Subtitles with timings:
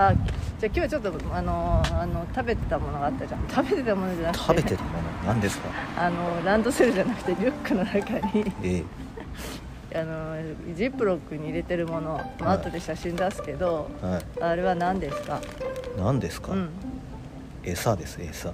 [0.00, 0.14] あ
[0.60, 3.40] じゃあ今日はちょっとあのあの食べてたものがあったじゃん。
[3.48, 4.40] 食べてたものじゃなくて。
[4.44, 5.02] 食べてたもの？
[5.26, 5.68] 何ですか？
[5.98, 7.98] あのランドセルじゃなくてリュックの中
[8.36, 8.52] に。
[8.62, 8.84] え
[9.98, 10.36] あの
[10.76, 12.58] ジップロックに入れてるもの、まあはい。
[12.58, 14.22] 後で写真出すけどえはい。
[14.52, 15.40] あれは何ですか？
[15.98, 16.70] 何ですか、うん。
[17.64, 18.52] 餌です餌。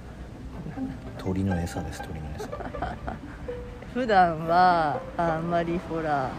[1.19, 2.47] 鳥の餌です鳥の餌。
[3.93, 6.29] 普段はあんまりほら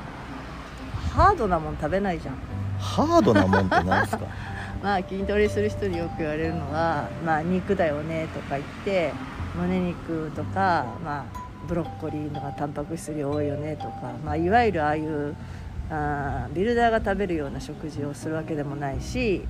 [1.14, 2.34] ハードなもん食べないじゃん。
[2.78, 4.24] ハードなもんって何ですか？
[4.86, 9.12] まあ筋トレする人によく言われるのは「まあ、肉だよね」とか言って
[9.56, 11.24] 胸肉とか、まあ、
[11.66, 15.34] ブロッコリーとかタンパク質量多いよねとか、まあ、いわゆるああいう
[15.90, 19.42] あービルダーが食べるような食事をするわけでもないし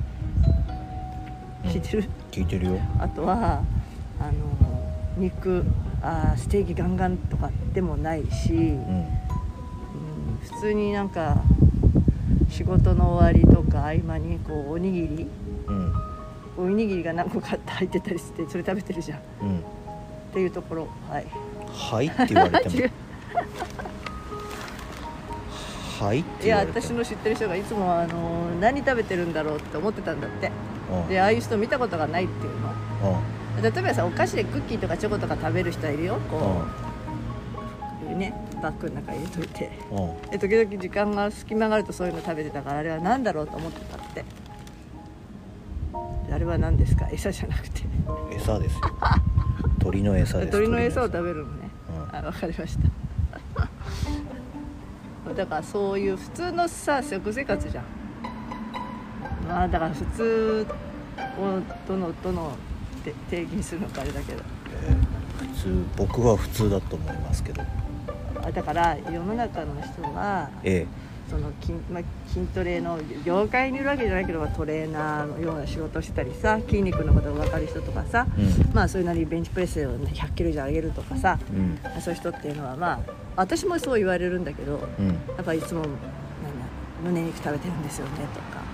[1.64, 2.78] うん聞いてる、聞いてるよ。
[2.98, 3.60] あとは
[4.18, 4.32] あの
[5.18, 5.66] 肉
[6.00, 8.60] あーステーキガンガンとかでもないし、うん。
[8.60, 9.06] うん
[10.46, 11.42] 普通になんか
[12.48, 15.26] 仕事の終わりとか合間にこうおにぎり。
[15.66, 15.92] うん。
[16.58, 19.18] おにぎりが何個か入ってたりしてそれ食べてるじゃん。
[19.18, 19.62] っうん。
[20.32, 20.88] ていうところ。
[21.10, 21.26] はい。
[21.68, 22.88] はいって言われても。
[26.06, 30.50] はいっていや私の知ってる人がいつもあの何食べてるんだろうって思ってたんだって。
[30.92, 31.08] うん。
[31.08, 32.68] でああいう人見たことがないっていうの。
[33.56, 33.62] うん。
[33.62, 36.18] 例えばさお菓子でクッキーとかチョコとか食べる人はいるよ。
[36.30, 36.40] こう
[36.82, 36.85] ね
[38.62, 39.70] バッグの中入れといて。
[40.30, 44.24] で時々時間が隙間があるとそういうの食べてたからあれは何だろうと思ってたって。
[46.32, 47.08] あれは何ですか？
[47.10, 47.82] 餌じゃなくて。
[48.32, 48.80] 餌ですよ。
[49.80, 50.52] 鳥の餌です。
[50.52, 51.68] 鳥の餌を鳥食べるのね、
[52.10, 52.16] うん。
[52.16, 52.86] あ分かりました。
[55.34, 57.84] だからそういう普通のさ食生活じゃん。
[59.48, 60.66] まあだから普通
[61.38, 62.52] をどのどの
[63.04, 64.42] て定義にするのかあれだけど。
[64.88, 64.96] えー
[65.36, 67.60] 普通僕は普通だと思いますけど。
[67.62, 67.66] あ
[68.52, 70.86] だから世の中の人はえ
[71.28, 78.74] その筋,、まあ、筋トレの業界にいるわけじゃないけど、まあトレーナーのような仕事をしてたりさ筋肉のことが分かる人とかさ、えうん。
[78.74, 81.78] まあそれなりにベンチプレスをね100キロ以上上げるとかさうん。
[82.00, 83.00] そういう人っていうのはまあ
[83.34, 85.08] 私もそう言われるんだけどうん。
[85.08, 85.84] やっぱいつも
[87.02, 88.64] 胸肉食べてるんですよねとか。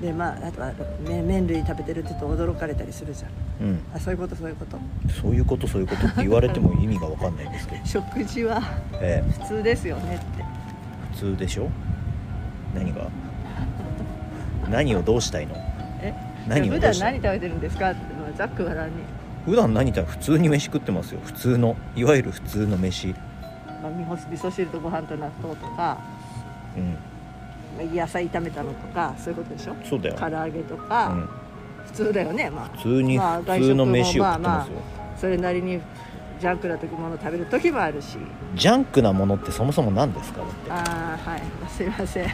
[0.00, 3.66] でまああとは、ね、麺類食べてるって言うと驚かれたりするじゃんうん。
[3.68, 4.78] うんあそういうことそういうこと。
[5.22, 7.80] そういうことそういうことって言われても意味が分かんないんですけど。
[7.86, 8.60] 食事は
[9.00, 9.32] ええ。
[9.42, 10.44] 普通ですよねって。
[11.12, 11.68] 普通でしょ？
[12.74, 13.06] 何が？
[14.70, 15.54] 何をどうしたいの？
[16.00, 16.14] え？
[16.48, 17.90] 何を普段何食べてるんですか？
[17.90, 18.94] ってまあざっくばらんに、
[19.46, 21.20] 普段何食べ普通に飯食ってますよ。
[21.24, 21.76] 普通の。
[21.96, 23.14] いわゆる普通の飯。
[23.82, 25.98] まあ、味噌味噌汁とご飯と納豆とか。
[26.76, 26.96] うん。
[27.94, 29.74] 野菜炒めたのとかそういうことでしょ？
[29.84, 31.28] そうだよ、唐揚げとか、ん、
[31.86, 32.50] 普通だよね。
[32.50, 34.74] まあ普通にまあ普通の飯を食ってまあますよ、
[35.16, 35.80] それなりに
[36.40, 38.18] ジャンクな時もの食べる時もあるし。
[38.56, 40.40] ジャンクなものってそもそも何ですか？
[40.40, 40.70] だって。
[40.72, 41.42] ああはい。
[41.68, 42.28] すいません。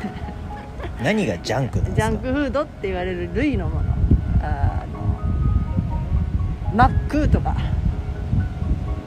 [1.03, 3.95] 何がジャンクジャンクフードって言われる類のもの。
[4.43, 7.55] あのマックとか。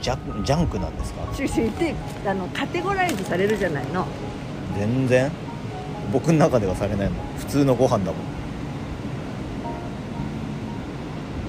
[0.02, 1.22] ジャジャンクなんですか？
[1.36, 1.96] 中心って
[2.28, 4.06] あのカテゴライズされるじゃないの。
[4.78, 5.32] 全然。
[6.12, 8.16] 僕の中ではされないもん普通のご飯だもん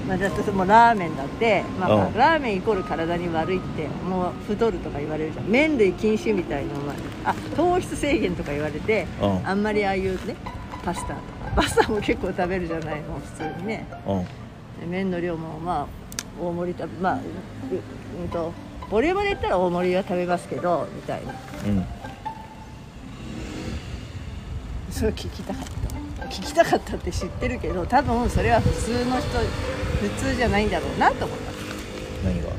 [0.07, 5.47] まあ、だってもうラーメンだって、まあラーメンイコール体に悪いってもう太るとか言われるじゃん。
[5.49, 6.91] 麺類禁止みたいのも
[7.23, 9.47] あ糖質制限とか言われてうん。
[9.47, 10.35] あんまりああいうね
[10.83, 11.19] パスタとか。
[11.55, 13.87] パスタも結構食べるじゃないの普通にね。
[14.05, 14.23] うん。
[14.23, 15.87] で麺の量もまあ
[16.39, 17.19] 大盛り食べまあう
[18.21, 18.53] うんと
[18.91, 21.33] ボリュームで言ったら大盛りは食べますけどみたいな。
[21.65, 21.85] うん。
[24.91, 25.84] それ聞きたかった
[26.25, 31.51] 聞きたかったって知ってるけど多分それは普通の人普通じゃないんだろうなと思った。
[32.23, 32.49] 何が？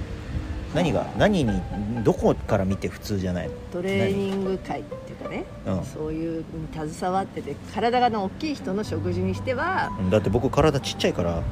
[0.75, 1.07] 何が？
[1.17, 1.63] 何に
[2.05, 3.55] どこから見て普通じゃないの？
[3.73, 5.85] トレーニング会っていうかね、うん。
[5.85, 6.45] そういう
[6.75, 11.43] のに携わってて体がの大きい人の食事にしてはうんだって僕体ちっちゃいから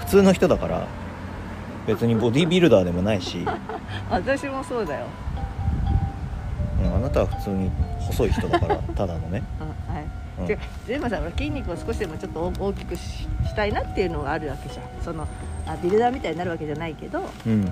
[0.00, 0.86] 普通の人だから
[1.86, 3.46] 別にボディービルダーでもないし、うん、
[4.10, 5.06] 私もそうだよ。
[6.94, 7.70] あなたは普通に
[8.00, 9.91] 細い人だからただのね、 あはい、
[10.38, 10.46] うん。
[10.46, 14.84] ででもさ筋肉を少しでもちょっと大大きくししたいなっていうのがあるわけじゃん。
[15.02, 15.26] その
[15.66, 17.68] あビルダーみたいになるわけじゃないけど、うん。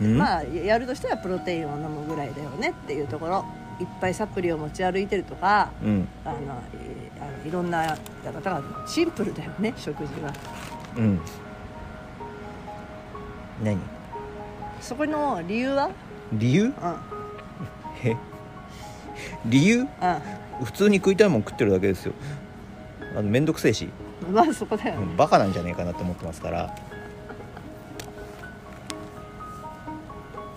[0.00, 3.44] うん、まあやるとしたらプロテインを飲むぐらいだよねっていうところ。
[3.80, 6.06] いっぱいサプリを持ち歩いてるとかうん。
[6.22, 6.40] あのい
[7.18, 10.30] あのいろんなだからだからシンプルだよね食事は。
[10.98, 11.20] うん。
[13.64, 13.78] 何？
[14.82, 15.90] そこの理由は？
[16.34, 16.64] 理由？
[16.64, 16.72] うん。
[18.04, 18.14] え？
[19.46, 19.82] 理由？
[19.82, 19.86] う
[20.64, 22.12] 普通に食いたいもん食ってるだけですよ。
[23.12, 26.74] あの面倒くせえし、んまあそこだよね、うんバカなんじゃねえかなって思ってますから。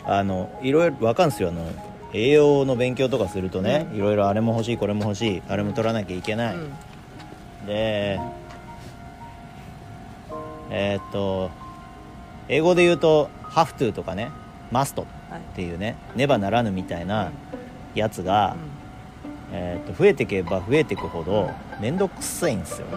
[0.06, 1.50] あのいろいろわかんすよ。
[1.50, 1.66] あの
[2.14, 3.98] 栄養の勉強とかするとね、うん。
[3.98, 6.70] いろいろあれも欲しいこれも欲しいあれも取らなきゃいけない、うん。
[7.66, 8.20] で
[10.70, 11.50] えーっと
[12.50, 14.30] 英語で言うと「have to」とかね
[14.74, 15.42] 「must」っはい。
[15.56, 17.32] ていうねねばならぬみたいな
[17.96, 18.58] やつが、う
[19.54, 22.88] えーっと増えていけば増えていくほど面倒くさいんですよ。
[22.88, 22.94] ん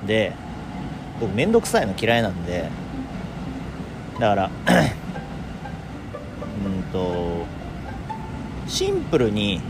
[0.00, 0.06] うん。
[0.06, 0.32] で
[1.20, 2.70] 僕面倒くさいの嫌いなんで
[4.18, 4.50] だから
[6.64, 7.44] うんと
[8.66, 9.60] シンプルに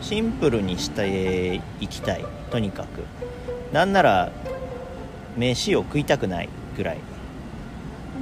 [0.00, 3.04] シンプルにしていきたいとにかく。
[3.72, 4.30] なんなら
[5.36, 6.98] 飯を食いたくないぐらい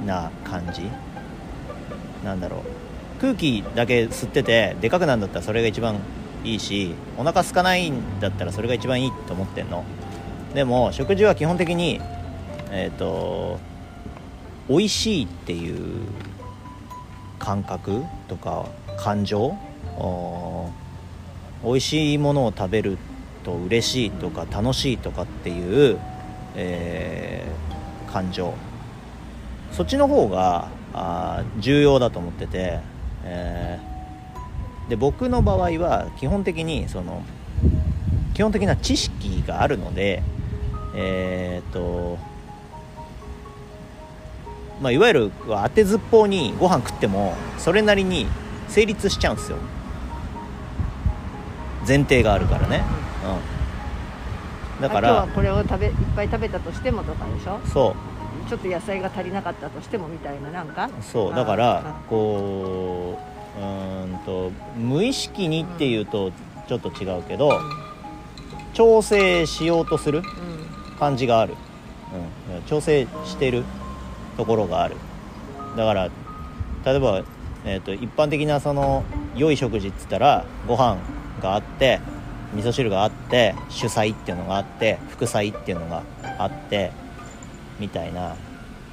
[0.05, 0.81] な感じ。
[2.23, 2.61] なんだろう
[3.23, 5.97] 空気だけ吸っててでかくなんだったらそれが一番
[6.43, 9.85] いいしお腹空かないんだったらそれが一番いいと思ってんの。
[10.53, 12.01] でも食事は基本的に
[12.69, 13.61] えっ、と
[14.67, 16.01] 美味しいっていう
[17.39, 18.65] 感覚とか
[18.97, 19.55] 感情
[21.63, 22.97] 美味しいものを食べる
[23.45, 25.97] と嬉しいとか楽しいとかっていう、
[26.55, 28.53] えー感情。
[29.71, 32.79] そっちの方があー重要だと思ってて、
[33.25, 34.89] えー。
[34.89, 37.23] で僕の場合は基本的にその
[38.33, 40.21] 基本的な知識があるので
[40.95, 42.17] えーっと
[44.81, 48.27] まあ、いわゆる当てずっぽうにご飯食ってもそれなりに
[48.67, 49.57] 成立しちゃうんですよ。
[51.87, 52.83] 前提があるからね、
[54.77, 57.59] うん、だかあ今日はらこれを食べいっぱい食べたとしてもとかでしょ？
[57.65, 57.95] そ
[58.49, 60.85] ちょっと野菜が足りなかったとしてもみたいななんか？
[60.85, 63.17] うそうだからこ
[63.57, 66.31] ううーんと無意識にっていうと
[66.67, 67.59] ちょっと違うけど
[68.73, 70.25] 調整しようとするうん。
[70.25, 70.29] う
[70.59, 70.63] ん
[70.99, 71.55] 感じがある、
[72.55, 73.65] うん、調整してる
[74.37, 74.95] ところがある。
[75.75, 76.09] だから
[76.85, 77.23] 例えば、
[77.65, 79.03] えー、と一般的なその
[79.35, 80.97] 良い食事っつったらご飯
[81.41, 81.99] があって
[82.53, 86.03] 味噌汁があって主菜っていうのがあって副菜っていうのが
[86.37, 86.91] あって
[87.83, 88.37] みたいな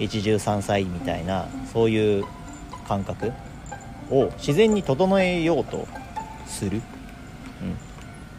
[0.00, 2.24] 一汁三菜みたいなそういう
[2.88, 3.32] 感覚
[4.10, 5.86] を自然に整えようと
[6.44, 7.76] する、うん、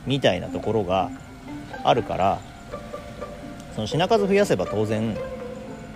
[0.05, 1.09] みたいなところが
[1.85, 2.41] あるから
[3.75, 5.17] その品数増やせば当然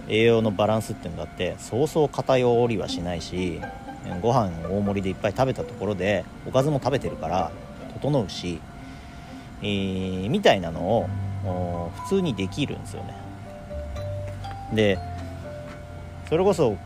[0.07, 3.60] 栄養のバランスっていうのがあってそうそう偏りはしないし
[4.22, 7.52] ご飯大盛りでいっぱい食べたところでおかずも食べてるから
[7.96, 8.62] 整うし、
[9.62, 13.25] えーみたいなのを普通にできるんですよね。
[14.74, 14.98] で
[16.30, 16.78] それこそ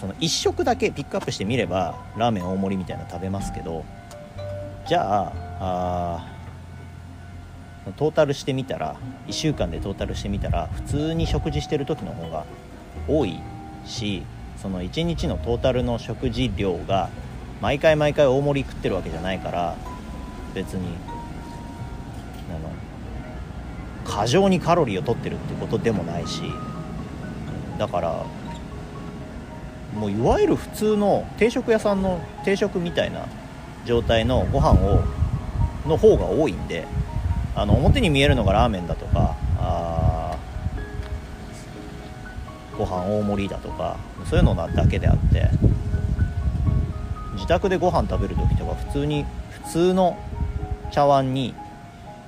[0.00, 3.84] その1食だけピックアップしてみればラーメン大盛りみたいなの食べますけど
[4.86, 8.96] じゃああートータルしてみたら
[9.26, 12.44] 1週間でトータルしてみたら普通に食事してる時の方が
[13.08, 13.40] 多い
[13.84, 14.22] し
[14.60, 17.08] その1日のトータルの食事量が
[17.60, 19.76] 毎回毎回大盛り食ってるわけじゃないから
[20.54, 20.88] 別に
[22.48, 22.70] あの
[24.04, 26.42] 過剰にカロリーを取ってるってことでもないし
[27.80, 28.26] だから
[29.94, 33.26] もういわゆる普通の定食屋さんの定食みたいな
[33.86, 35.02] 状態のご飯を
[35.88, 36.86] の方が多いんで
[37.54, 40.36] あの表に見えるのがラーメンだとかあ
[42.76, 43.96] ご飯大盛りだとか
[44.28, 45.48] そういうのだけであって
[47.32, 49.24] 自宅でご飯食べる時とか普通に
[49.64, 50.18] 普通の
[50.92, 51.54] 茶碗に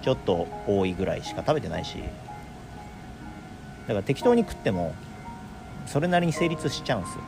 [0.00, 1.98] ちょっと多いぐらいしか食べてないし
[3.82, 4.94] だから適当に食っても
[5.92, 7.20] それなりに成立しちゃうんですよ。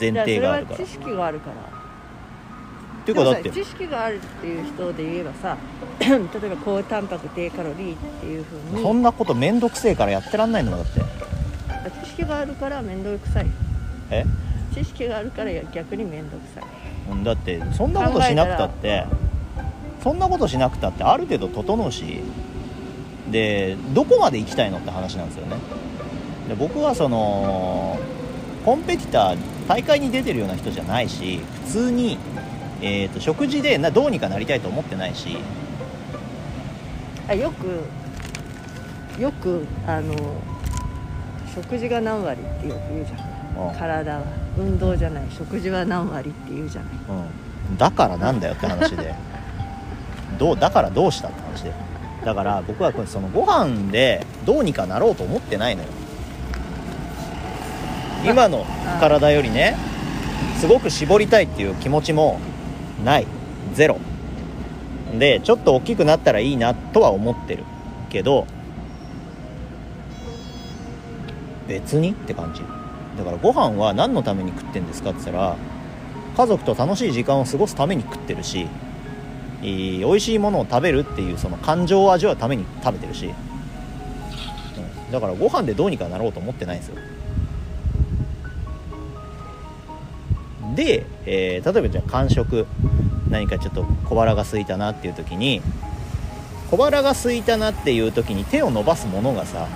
[0.00, 0.78] 前提があるから。
[0.78, 1.56] 知識があるから。
[1.56, 3.50] っていうかだって。
[3.50, 5.58] 知識があるっていう人で言えばさ
[6.00, 8.82] 例えば高タンパク低カロリーっていうふうに。
[8.82, 11.00] そんなこと面倒くせえからやってらんないのだって。
[12.06, 13.46] 知識があるから面倒くさい。
[14.10, 14.24] え？
[14.74, 16.64] 知識があるから逆に面倒くさい。
[17.12, 19.04] うんだってそんなことしなくたって。
[20.02, 22.22] そんなことしなくたってある程度整うし。
[23.30, 25.56] でどこまで行きたいのって話なんですよね
[26.48, 27.98] で僕はその
[28.64, 29.38] コンペティター
[29.68, 32.18] 大会に出てるような人じゃないし普通に、
[32.80, 35.38] えー、と食事でなどうにかなりたいと思ってないし。
[37.28, 40.14] あよくよくあの
[41.52, 43.68] 食事が何割ってよく言うじゃん。
[43.68, 43.74] うん。
[43.76, 44.24] 体は。
[44.58, 45.24] 運動じゃない。
[45.30, 46.92] 食事は何割って言うじゃない。
[47.70, 49.14] うん、だからなんだよって話で。
[50.38, 51.72] どうだからどうしたって話で。
[52.24, 55.88] だから僕はこれそのご飯でどうにかなろうと思ってないのよ
[58.26, 58.66] 今の
[59.00, 59.76] 体よりね
[60.58, 62.40] すごく絞りたいっていう気持ちも
[63.04, 63.26] ない。
[63.74, 63.98] ゼロ。
[65.18, 67.64] でちょっと大きくなったらいいなとは思ってる
[68.10, 68.46] けど
[71.68, 72.62] 別にって感じ。
[73.16, 75.56] だからご飯は何のために食ってんですかって言ったら
[76.36, 78.66] 家族と楽しい時間を過ごすために食ってるし
[79.62, 83.30] いい美味しいものを食べるっていうその感情を味わうために食べてるし、う
[85.08, 86.96] ん、だからご飯でどうにかなろうと思ってないんですよ。
[90.76, 92.66] で、えー例えばじゃあ間食
[93.30, 95.62] 何かちょっと小腹が空いたなっていう時に
[96.70, 99.66] 小腹が空いたなっていう時に手を伸ばすものがさ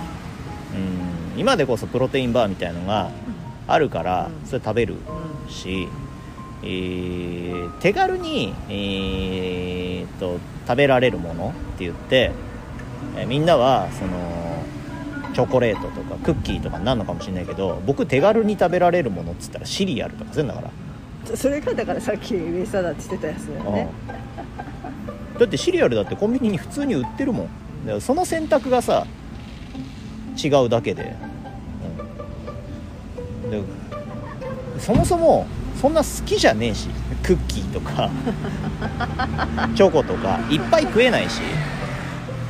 [0.73, 3.09] うん今でこそプロテインバーみたいのが
[3.67, 4.95] あるからそれ食べる
[5.49, 5.87] し、
[6.63, 12.31] えー手軽に、えーっと食べられるものって言って、
[13.17, 14.63] えーみんなはその
[15.33, 20.71] チョコレートとかクッキーとかになるのかもしれないけど僕手軽に食べられるものっつったらシリアルとかそういうんだから、
[21.25, 23.89] そそれがだからさっき上サダって言ってたやつだよね。
[24.07, 24.31] うん
[25.39, 27.45] だってシリアルだってコンビニに普通に売ってるもん。
[27.83, 29.07] だからその選択がさ
[30.37, 31.15] 違うだけで,、
[33.45, 33.63] うん、で
[34.77, 35.47] そもそも
[35.81, 36.89] そんな好きじゃねえし。
[37.23, 38.09] クッキーとか
[39.75, 41.41] チョコとかいっぱい食えないし。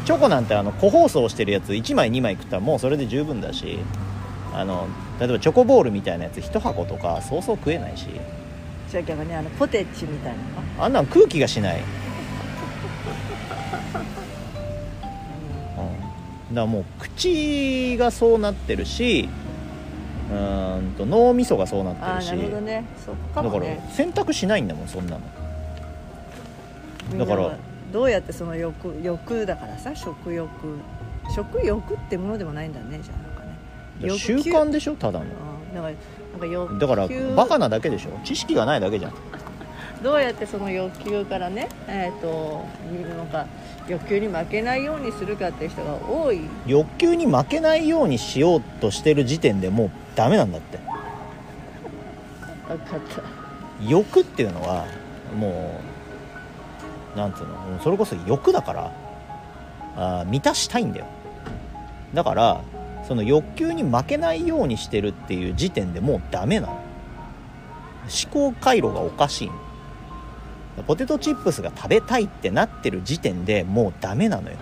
[0.04, 3.80] チョコなんてあの個包装してるやつ1枚2枚食ったらもうそれで十分だし。
[4.54, 4.88] あの
[5.20, 8.08] 例えばチョコボールみたいなやつ1箱とかそうそう食えないし
[8.92, 10.84] じゃあ逆にあのポテチみたいな。
[10.84, 11.82] あんなん空気がしない、
[15.78, 15.84] の
[16.50, 19.30] うん、だからもう口がそうなってるし
[20.30, 22.26] うーんと脳みそがそうなってるし。
[22.28, 22.84] なるほどね。
[23.06, 25.22] そっかだから選択しないんだもんそんなの。
[27.18, 27.58] だから
[27.94, 30.50] どうやってその欲欲だからさ食欲。
[31.34, 33.56] 食欲ってものでもないんだねじゃあなんかね。
[34.02, 35.26] 欲習求慣でしょただの。
[35.26, 35.94] うんだから
[36.40, 38.12] なんかだからバカなだけでしょ。
[38.24, 39.14] 知識がないだけじゃん。
[40.04, 42.66] どうやってその欲求からねえっ、と
[43.18, 43.46] なんか。
[43.88, 46.42] 欲求に負けないようにするかっていう人が多い。
[46.68, 50.78] 欲求に負けないようにしようとしてる時点でもうダメなんだって。
[52.68, 53.22] 分かった。
[53.86, 54.86] 欲っていうのは
[55.36, 55.82] も
[57.16, 57.80] うなんつうの？
[57.84, 58.92] それこそ欲だから
[59.98, 61.08] あー満たしたいんだよ。
[62.14, 62.62] だから
[63.12, 66.74] その欲求に負けないようにしてるっていう時点でもうダメなの。
[66.74, 69.52] 思考回路がおかしい
[70.88, 74.56] ポテトチップスが食べたいってなってる時点でもうダメなのよ。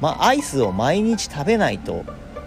[0.00, 2.04] まあアイスを毎日食べないと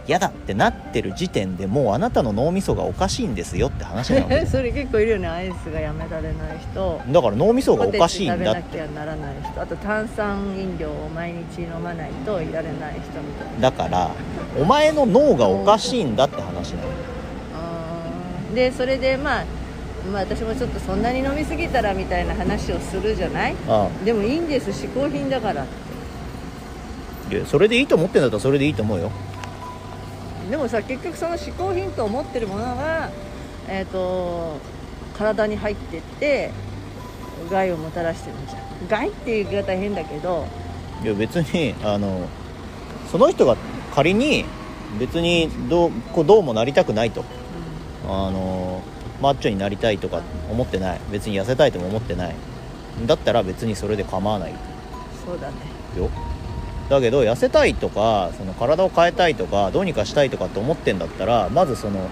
[0.09, 5.27] 嫌だってなってる時点でもうあなたの脳みそがおかしいんですよって話なのえ それ結構いるよね。
[5.27, 6.99] アイスがやめられない人。
[7.07, 8.77] だから脳みそがおかしいんだって。
[8.77, 9.61] きゃならない人。
[9.61, 13.69] あと炭酸飲料を毎日飲まないといられない人みたいな。
[13.69, 14.09] だから
[14.59, 18.55] お前の脳がおかしいんだって話なの。
[18.55, 19.43] でそれでまあ
[20.11, 23.55] まあ私もちょっとそんなに飲みすぎたらみたいな話をするじゃない？
[23.67, 24.71] あでもいいんです。
[24.71, 25.65] 嗜好品だからあ
[27.31, 29.11] いやそれでいいと思ってんだったらそれでいいと思うよ
[30.49, 33.09] でもさ結局その嗜好品と思ってるものが
[33.67, 34.57] えっ、と
[35.17, 36.51] 体に入ってって
[37.51, 38.59] 害をもたらしてるじゃ。
[38.59, 40.47] ん害っていう言い方変だけど。
[41.03, 42.27] いや別にあの
[43.11, 43.55] その人が
[43.93, 44.45] 仮に
[44.99, 47.23] 別にどうこうどうもなりたくないと。
[48.07, 48.81] あの
[49.21, 51.01] マッチョになりたいとか思ってない。
[51.11, 52.35] 別に痩せたいとも思ってない。
[53.05, 54.53] だったら別にそれで構わない。
[55.25, 55.55] そうだね。
[55.97, 56.09] よ
[56.89, 62.09] だけど痩せたいとかその体を変えたいとかどうにかしたいとかって思ってんだったらまずその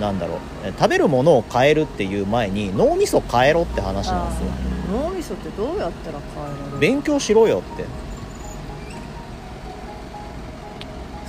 [0.00, 4.50] なんだろうえ食べるものを変えるっていう前に脳みそ変えろって話なんですよ。
[4.92, 6.78] 脳みそってどうやったら変えられる？
[6.78, 7.84] 勉強しろよって。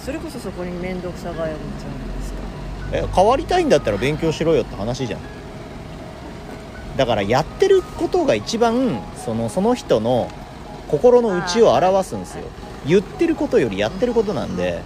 [0.05, 3.09] それこそそこに面倒くさがやるんじゃないですか。
[3.11, 5.19] え変わりたいんだったら勉強しろよって話じゃん。
[6.97, 10.29] だからやってることが一番そのその人の
[10.87, 12.43] 心の内を表すんですよ。
[12.85, 14.81] 言ってることよりやってることなんで。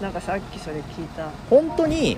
[0.00, 1.28] なんかさっきそれ聞いた。
[1.48, 2.16] 本当に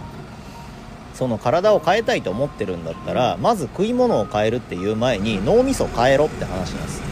[1.14, 7.02] その体を変えたいと思ってるんだったらまず食い物を変えるっていう前に脳みそ変えろって話なんです。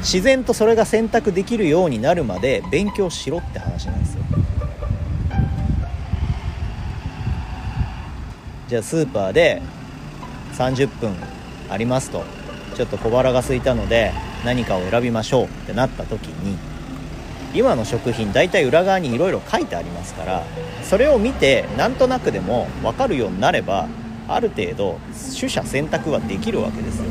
[0.00, 4.22] 自然とそれが選択できるようになるまで勉強しろって話なんですよ。
[8.68, 9.62] じゃあスーパーで
[10.54, 11.14] 30分
[11.70, 12.22] ありますと
[12.78, 14.12] ちょっと小腹が空いたので
[14.44, 16.56] 何かを選びましょうってなった時に
[17.52, 20.44] 今の食品大体裏側にいろいろ書いてありますから
[20.84, 23.88] それを見てなんとなくでも分かるようになれば
[24.28, 25.00] ある程度
[25.36, 27.04] 取捨選択はできるわけですよ。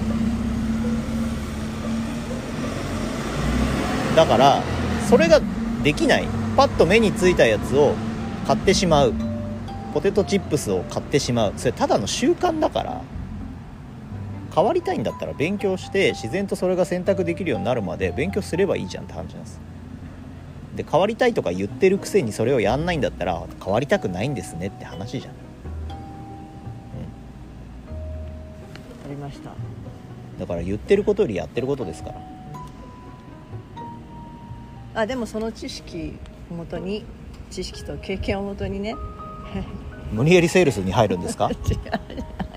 [4.16, 4.64] だから
[5.10, 5.42] それが
[5.84, 7.94] できないパッと目についたやつを
[8.46, 9.14] 買ってしまう。
[9.94, 11.54] ポテトチップスを買ってしまう。
[11.58, 13.02] それただの習慣だから
[14.58, 19.60] 変わりたいんだったら勉強して自然とそれが選択できるようになるまで勉強すればいいじゃんって話なんです。
[20.76, 25.34] で変わりたいとか言ってるくせにそれをやんないんだったら変わりたくないんですねって話じゃん。
[25.34, 25.36] あ
[29.10, 29.52] りました。
[30.40, 32.16] だから言ってることよりやってることですから。
[35.02, 36.18] あでもその知識
[36.50, 37.06] をもとに
[37.52, 38.96] 知識と経験をもとにね。
[40.12, 41.52] 無理やりセールスに入るんですか？
[41.52, 41.58] 違う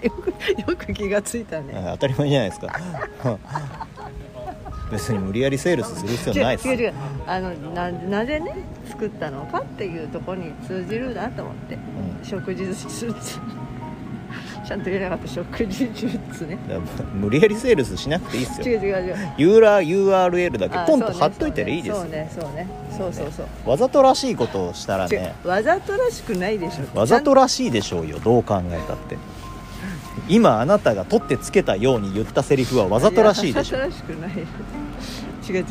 [0.07, 1.75] よくよく気がついたね。
[1.92, 2.80] 当たり前じゃないですか。
[4.90, 6.69] 別に無理やりセールスする必要ないです。
[6.69, 6.92] 違う違う
[7.26, 8.57] あのななぜね
[8.88, 11.78] 作ったのかっていうところに通じるなと思って、
[12.25, 13.14] 食事術
[14.66, 16.59] ちゃんと言えなかった食事術ね。
[17.14, 18.66] 無理やりセールスしなくていいですよ。
[18.66, 19.16] 違う違う違う。
[19.37, 22.66] ユーラ URL だけあポンと貼っといたらいいですよ、そうねそうね。
[22.90, 23.71] そうそうそう。
[23.71, 26.99] わざとらしいことをしたら違ねうわざとらしくないでしょ。
[26.99, 29.16] わざとらしいでしょうよどう考えたって
[30.30, 33.76] 今あなたが取ってつけたように言ったセリフはわざとらしいでしょ。
[33.78, 35.64] やわざとらしくない違う違う。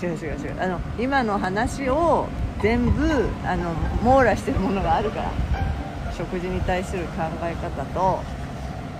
[0.00, 2.28] 違う違う違うあの今の話を
[2.62, 3.72] 全部あの
[4.04, 5.32] 網羅してるものがあるから
[6.16, 8.20] 食事に対する考え方と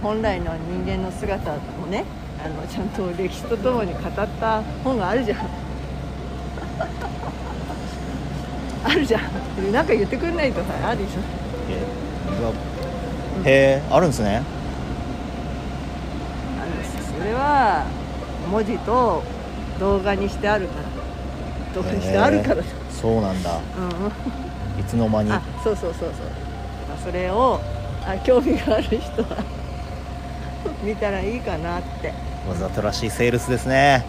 [0.03, 1.57] 本来の人間の姿を
[1.89, 2.05] ね
[2.45, 5.39] あのちゃんと歴史とともに語った本があるじゃん。
[8.85, 9.23] あるじゃん。
[9.73, 11.21] なんか言ってくんないとさあるでしょ。
[13.45, 14.58] へえあるんですね
[17.19, 17.85] それは
[18.51, 19.23] 文字と
[19.81, 20.89] 動画にしてあるから。
[21.75, 22.63] 動画にしてあるから。
[22.63, 22.65] え。
[22.91, 23.59] そうなんだ。
[23.77, 24.07] うん。
[24.07, 24.13] うん
[24.81, 25.33] いつの間に？
[25.33, 26.11] あそうそうそうそう、
[26.89, 27.61] まあ、それを
[28.07, 29.45] あ興味がある人は
[30.83, 32.13] 見たらいいかなって。
[32.49, 34.05] わざとらしいセールスですね。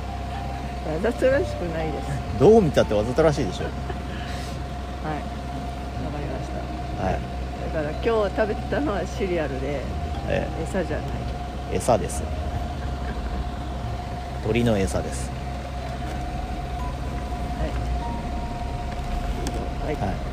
[0.87, 2.05] わざとらしくないです。
[2.39, 3.73] どう見たってわざとらしいでしょ はい。
[6.05, 6.49] わかりまし
[6.97, 7.03] た。
[7.03, 7.19] はい、
[7.73, 9.81] だから今日食べてたのはシリアルで
[10.27, 11.05] え餌じゃない。
[11.71, 12.23] え餌です
[14.43, 15.29] 鳥の餌です。
[19.83, 19.97] はい。
[19.97, 20.28] はい、はい